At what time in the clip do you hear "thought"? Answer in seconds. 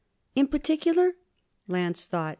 2.07-2.29